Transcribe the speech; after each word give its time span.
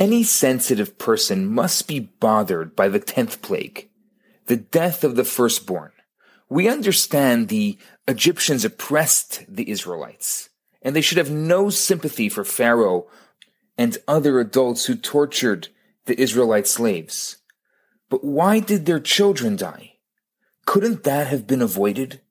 Any 0.00 0.22
sensitive 0.22 0.96
person 0.96 1.46
must 1.46 1.86
be 1.86 2.00
bothered 2.00 2.74
by 2.74 2.88
the 2.88 2.98
tenth 2.98 3.42
plague, 3.42 3.90
the 4.46 4.56
death 4.56 5.04
of 5.04 5.14
the 5.14 5.24
firstborn. 5.24 5.92
We 6.48 6.70
understand 6.70 7.48
the 7.48 7.76
Egyptians 8.08 8.64
oppressed 8.64 9.44
the 9.46 9.68
Israelites, 9.68 10.48
and 10.80 10.96
they 10.96 11.02
should 11.02 11.18
have 11.18 11.30
no 11.30 11.68
sympathy 11.68 12.30
for 12.30 12.44
Pharaoh 12.44 13.08
and 13.76 13.98
other 14.08 14.40
adults 14.40 14.86
who 14.86 14.94
tortured 14.94 15.68
the 16.06 16.18
Israelite 16.18 16.66
slaves. 16.66 17.36
But 18.08 18.24
why 18.24 18.58
did 18.58 18.86
their 18.86 19.00
children 19.00 19.54
die? 19.54 19.96
Couldn't 20.64 21.04
that 21.04 21.26
have 21.26 21.46
been 21.46 21.60
avoided? 21.60 22.22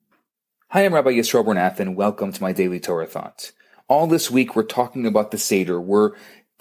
Hi, 0.70 0.84
I'm 0.84 0.94
Rabbi 0.94 1.10
Yisroel 1.10 1.44
Bernath, 1.44 1.78
and 1.78 1.94
welcome 1.94 2.32
to 2.32 2.42
my 2.42 2.50
Daily 2.50 2.80
Torah 2.80 3.06
Thought. 3.06 3.52
All 3.86 4.08
this 4.08 4.30
week, 4.30 4.54
we're 4.54 4.62
talking 4.64 5.06
about 5.06 5.30
the 5.30 5.38
Seder. 5.38 5.80
We're 5.80 6.12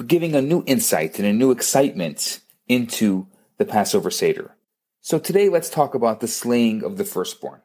giving 0.05 0.35
a 0.35 0.41
new 0.41 0.63
insight 0.65 1.19
and 1.19 1.27
a 1.27 1.33
new 1.33 1.51
excitement 1.51 2.41
into 2.67 3.27
the 3.57 3.65
Passover 3.65 4.11
Seder. 4.11 4.55
So 5.01 5.19
today 5.19 5.49
let's 5.49 5.69
talk 5.69 5.95
about 5.95 6.19
the 6.19 6.27
slaying 6.27 6.83
of 6.83 6.97
the 6.97 7.05
firstborn. 7.05 7.61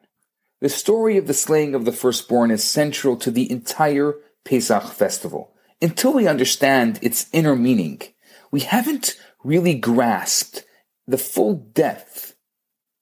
The 0.61 0.69
story 0.69 1.17
of 1.17 1.27
the 1.27 1.33
slaying 1.33 1.75
of 1.75 1.85
the 1.85 1.91
firstborn 1.91 2.51
is 2.51 2.63
central 2.63 3.17
to 3.17 3.31
the 3.31 3.49
entire 3.51 4.15
Pesach 4.43 4.83
festival. 4.83 5.53
Until 5.81 6.13
we 6.13 6.27
understand 6.27 6.99
its 7.01 7.27
inner 7.33 7.55
meaning, 7.55 8.01
we 8.51 8.61
haven't 8.61 9.15
really 9.43 9.75
grasped 9.75 10.65
the 11.07 11.17
full 11.17 11.55
depth 11.55 12.35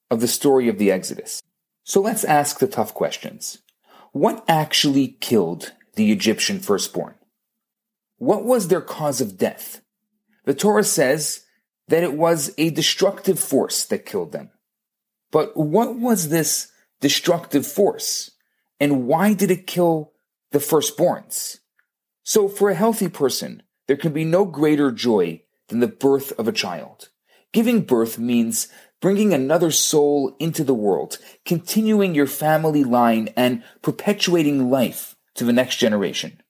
of 0.10 0.20
the 0.20 0.28
story 0.28 0.68
of 0.68 0.78
the 0.78 0.92
Exodus. 0.92 1.42
So 1.84 2.02
let's 2.02 2.24
ask 2.24 2.60
the 2.60 2.68
tough 2.68 2.94
questions. 2.94 3.60
What 4.12 4.44
actually 4.48 5.18
killed 5.20 5.74
the 5.96 6.12
Egyptian 6.12 6.60
firstborn? 6.60 7.16
What 8.24 8.46
was 8.46 8.70
their 8.70 8.80
cause 8.80 9.20
of 9.20 9.38
death? 9.38 9.82
The 10.46 10.54
Torah 10.54 10.86
says 10.86 11.44
that 11.90 12.04
it 12.04 12.14
was 12.14 12.54
a 12.58 12.70
destructive 12.70 13.38
force 13.38 13.84
that 13.84 14.06
killed 14.06 14.32
them. 14.32 14.50
But 15.30 15.58
what 15.58 16.00
was 16.00 16.30
this 16.30 16.72
destructive 17.02 17.68
force? 17.68 18.32
And 18.80 19.08
why 19.08 19.34
did 19.34 19.52
it 19.52 19.68
kill 19.68 20.14
the 20.52 20.60
firstborns? 20.60 21.60
So 22.24 22.48
for 22.48 22.70
a 22.70 22.76
healthy 22.76 23.10
person, 23.10 23.62
there 23.88 23.98
can 23.98 24.14
be 24.14 24.24
no 24.24 24.46
greater 24.46 24.90
joy 24.90 25.42
than 25.68 25.82
the 25.82 25.88
birth 25.88 26.32
of 26.40 26.48
a 26.48 26.54
child. 26.54 27.10
Giving 27.52 27.82
birth 27.82 28.18
means 28.18 28.70
bringing 29.02 29.34
another 29.34 29.70
soul 29.70 30.34
into 30.40 30.64
the 30.64 30.74
world, 30.74 31.18
continuing 31.44 32.16
your 32.16 32.28
family 32.28 32.86
line 32.86 33.34
and 33.36 33.66
perpetuating 33.82 34.70
life 34.70 35.18
to 35.36 35.44
the 35.44 35.52
next 35.52 35.76
generation. 35.76 36.42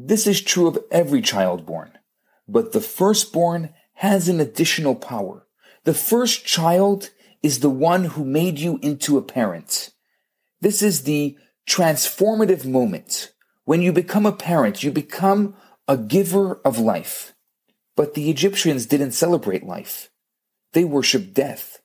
This 0.00 0.28
is 0.28 0.40
true 0.40 0.68
of 0.68 0.78
every 0.92 1.20
child 1.20 1.66
born. 1.66 1.98
But 2.46 2.70
the 2.70 2.80
firstborn 2.80 3.74
has 3.94 4.28
an 4.28 4.38
additional 4.38 4.94
power. 4.94 5.48
The 5.82 5.92
first 5.92 6.46
child 6.46 7.10
is 7.42 7.58
the 7.58 7.70
one 7.70 8.04
who 8.04 8.24
made 8.24 8.60
you 8.60 8.78
into 8.80 9.18
a 9.18 9.22
parent. 9.22 9.90
This 10.60 10.82
is 10.82 11.02
the 11.02 11.36
transformative 11.68 12.64
moment. 12.64 13.32
When 13.64 13.82
you 13.82 13.92
become 13.92 14.24
a 14.24 14.32
parent, 14.32 14.84
you 14.84 14.92
become 14.92 15.56
a 15.88 15.96
giver 15.96 16.60
of 16.64 16.78
life. 16.78 17.34
But 17.96 18.14
the 18.14 18.30
Egyptians 18.30 18.86
didn't 18.86 19.12
celebrate 19.12 19.66
life. 19.66 20.10
They 20.74 20.84
worshiped 20.84 21.34
death. 21.34 21.82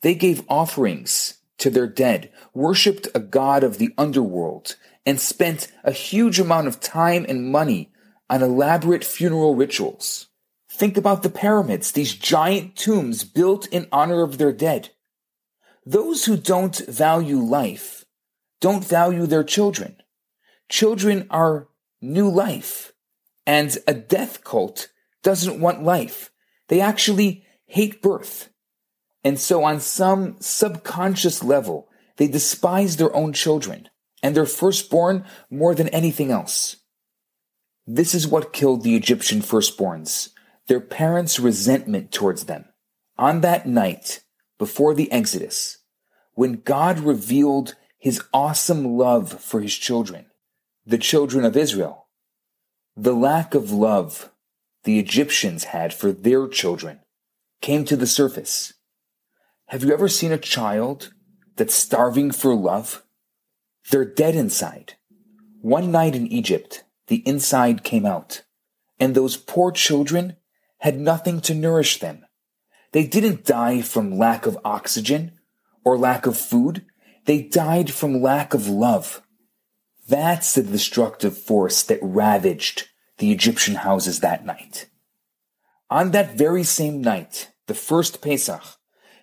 They 0.00 0.14
gave 0.14 0.42
offerings 0.48 1.41
to 1.62 1.70
their 1.70 1.86
dead, 1.86 2.30
worshiped 2.52 3.08
a 3.14 3.20
god 3.20 3.64
of 3.64 3.78
the 3.78 3.94
underworld, 3.96 4.76
and 5.06 5.20
spent 5.20 5.72
a 5.84 5.92
huge 5.92 6.38
amount 6.38 6.66
of 6.66 6.80
time 6.80 7.24
and 7.28 7.50
money 7.50 7.92
on 8.28 8.42
elaborate 8.42 9.04
funeral 9.04 9.54
rituals. 9.54 10.28
Think 10.70 10.96
about 10.96 11.22
the 11.22 11.30
pyramids, 11.30 11.92
these 11.92 12.14
giant 12.14 12.76
tombs 12.76 13.24
built 13.24 13.66
in 13.68 13.86
honor 13.92 14.22
of 14.22 14.38
their 14.38 14.52
dead. 14.52 14.90
Those 15.84 16.24
who 16.24 16.36
don't 16.36 16.76
value 16.88 17.38
life 17.38 18.04
don't 18.60 18.84
value 18.84 19.26
their 19.26 19.44
children. 19.44 19.96
Children 20.68 21.26
are 21.30 21.68
new 22.00 22.28
life, 22.28 22.92
and 23.46 23.76
a 23.86 23.94
death 23.94 24.44
cult 24.44 24.88
doesn't 25.22 25.60
want 25.60 25.82
life. 25.82 26.30
They 26.68 26.80
actually 26.80 27.44
hate 27.66 28.00
birth. 28.00 28.48
And 29.24 29.38
so 29.38 29.64
on 29.64 29.80
some 29.80 30.36
subconscious 30.40 31.44
level, 31.44 31.88
they 32.16 32.28
despise 32.28 32.96
their 32.96 33.14
own 33.14 33.32
children 33.32 33.88
and 34.22 34.36
their 34.36 34.46
firstborn 34.46 35.24
more 35.50 35.74
than 35.74 35.88
anything 35.88 36.30
else. 36.30 36.76
This 37.86 38.14
is 38.14 38.28
what 38.28 38.52
killed 38.52 38.82
the 38.82 38.94
Egyptian 38.94 39.40
firstborns, 39.40 40.30
their 40.68 40.80
parents' 40.80 41.40
resentment 41.40 42.12
towards 42.12 42.44
them. 42.44 42.66
On 43.18 43.40
that 43.40 43.66
night, 43.66 44.22
before 44.58 44.94
the 44.94 45.10
Exodus, 45.10 45.78
when 46.34 46.60
God 46.60 47.00
revealed 47.00 47.74
his 47.98 48.22
awesome 48.32 48.96
love 48.96 49.40
for 49.40 49.60
his 49.60 49.74
children, 49.74 50.26
the 50.86 50.98
children 50.98 51.44
of 51.44 51.56
Israel, 51.56 52.06
the 52.96 53.14
lack 53.14 53.54
of 53.54 53.70
love 53.70 54.30
the 54.84 54.98
Egyptians 54.98 55.64
had 55.64 55.92
for 55.92 56.12
their 56.12 56.48
children 56.48 57.00
came 57.60 57.84
to 57.84 57.96
the 57.96 58.06
surface. 58.06 58.74
Have 59.72 59.82
you 59.82 59.90
ever 59.94 60.06
seen 60.06 60.32
a 60.32 60.36
child 60.36 61.14
that's 61.56 61.74
starving 61.74 62.30
for 62.30 62.54
love? 62.54 63.04
They're 63.90 64.04
dead 64.04 64.34
inside. 64.34 64.96
One 65.62 65.90
night 65.90 66.14
in 66.14 66.26
Egypt, 66.26 66.84
the 67.06 67.26
inside 67.26 67.82
came 67.82 68.04
out, 68.04 68.42
and 69.00 69.14
those 69.14 69.38
poor 69.38 69.72
children 69.72 70.36
had 70.80 71.00
nothing 71.00 71.40
to 71.40 71.54
nourish 71.54 72.00
them. 72.00 72.26
They 72.92 73.06
didn't 73.06 73.46
die 73.46 73.80
from 73.80 74.18
lack 74.18 74.44
of 74.44 74.58
oxygen 74.62 75.40
or 75.86 75.96
lack 75.96 76.26
of 76.26 76.36
food. 76.36 76.84
They 77.24 77.40
died 77.40 77.94
from 77.94 78.20
lack 78.20 78.52
of 78.52 78.68
love. 78.68 79.22
That's 80.06 80.54
the 80.54 80.64
destructive 80.64 81.38
force 81.38 81.82
that 81.84 81.98
ravaged 82.02 82.90
the 83.16 83.32
Egyptian 83.32 83.76
houses 83.76 84.20
that 84.20 84.44
night. 84.44 84.90
On 85.88 86.10
that 86.10 86.36
very 86.36 86.62
same 86.62 87.00
night, 87.00 87.52
the 87.68 87.74
first 87.74 88.20
Pesach, 88.20 88.62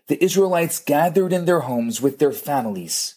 the 0.10 0.22
Israelites 0.24 0.80
gathered 0.80 1.32
in 1.32 1.46
their 1.46 1.62
homes 1.62 2.02
with 2.02 2.20
their 2.20 2.34
families 2.34 3.16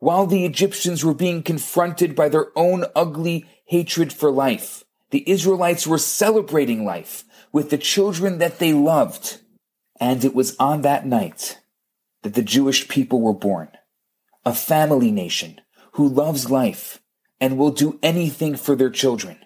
while 0.00 0.26
the 0.26 0.46
Egyptians 0.46 1.04
were 1.04 1.14
being 1.14 1.42
confronted 1.42 2.16
by 2.16 2.28
their 2.28 2.46
own 2.56 2.86
ugly 2.96 3.46
hatred 3.66 4.12
for 4.12 4.32
life, 4.32 4.82
the 5.10 5.28
Israelites 5.30 5.86
were 5.86 5.98
celebrating 5.98 6.84
life 6.84 7.24
with 7.52 7.70
the 7.70 7.78
children 7.78 8.38
that 8.38 8.58
they 8.58 8.72
loved. 8.72 9.38
And 10.00 10.24
it 10.24 10.34
was 10.34 10.56
on 10.56 10.80
that 10.82 11.06
night 11.06 11.60
that 12.22 12.34
the 12.34 12.42
Jewish 12.42 12.88
people 12.88 13.20
were 13.20 13.34
born, 13.34 13.68
a 14.44 14.54
family 14.54 15.10
nation 15.10 15.60
who 15.92 16.08
loves 16.08 16.50
life 16.50 17.02
and 17.38 17.58
will 17.58 17.70
do 17.70 17.98
anything 18.02 18.56
for 18.56 18.74
their 18.74 18.90
children. 18.90 19.38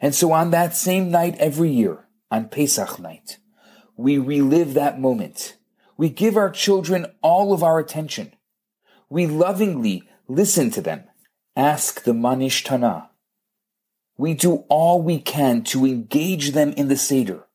And 0.00 0.14
so 0.14 0.32
on 0.32 0.50
that 0.50 0.76
same 0.76 1.10
night 1.10 1.36
every 1.38 1.70
year, 1.70 2.06
on 2.30 2.50
Pesach 2.50 3.00
night, 3.00 3.38
we 3.98 4.16
relive 4.16 4.72
that 4.72 4.98
moment. 4.98 5.58
We 5.98 6.08
give 6.08 6.38
our 6.38 6.50
children 6.50 7.06
all 7.20 7.52
of 7.52 7.62
our 7.62 7.78
attention 7.78 8.32
we 9.10 9.26
lovingly 9.26 10.08
listen 10.26 10.70
to 10.72 10.80
them, 10.80 11.04
ask 11.56 12.02
the 12.02 12.12
Ma 12.12 12.34
Nishtana. 12.34 13.08
We 14.18 14.34
do 14.34 14.64
all 14.68 15.00
we 15.00 15.18
can 15.18 15.62
to 15.64 15.86
engage 15.86 16.50
them 16.50 16.72
in 16.72 16.88
the 16.88 16.96
Seder. 16.96 17.46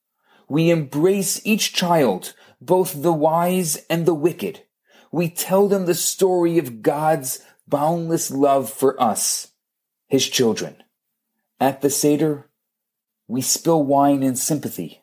We 0.49 0.71
embrace 0.71 1.41
each 1.45 1.73
child, 1.73 2.33
both 2.59 3.01
the 3.01 3.13
wise 3.13 3.85
and 3.89 4.05
the 4.05 4.15
wicked. 4.15 4.63
We 5.11 5.29
tell 5.29 5.67
them 5.67 5.85
the 5.85 5.93
story 5.93 6.57
of 6.57 6.81
God's 6.81 7.39
boundless 7.67 8.31
love 8.31 8.69
for 8.69 8.99
us, 9.01 9.51
His 10.07 10.27
children. 10.27 10.83
At 11.59 11.81
the 11.81 11.89
Seder, 11.89 12.49
we 13.27 13.41
spill 13.41 13.83
wine 13.83 14.23
in 14.23 14.35
sympathy 14.35 15.02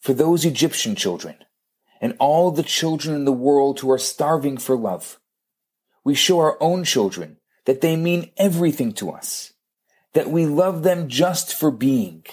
for 0.00 0.14
those 0.14 0.44
Egyptian 0.44 0.94
children 0.94 1.36
and 2.00 2.16
all 2.18 2.50
the 2.50 2.62
children 2.62 3.14
in 3.14 3.24
the 3.24 3.32
world 3.32 3.80
who 3.80 3.90
are 3.90 3.98
starving 3.98 4.56
for 4.56 4.76
love 4.76 5.20
we 6.04 6.14
show 6.14 6.38
our 6.40 6.56
own 6.60 6.84
children 6.84 7.36
that 7.66 7.80
they 7.80 7.96
mean 7.96 8.30
everything 8.36 8.92
to 8.94 9.10
us, 9.10 9.52
that 10.14 10.30
we 10.30 10.46
love 10.46 10.82
them 10.82 11.08
just 11.08 11.54
for 11.54 11.70
being. 11.70 12.24